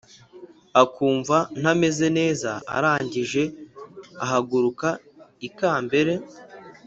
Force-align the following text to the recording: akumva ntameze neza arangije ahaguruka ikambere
akumva 0.83 1.37
ntameze 1.59 2.07
neza 2.17 2.51
arangije 2.75 3.43
ahaguruka 4.23 4.87
ikambere 5.47 6.13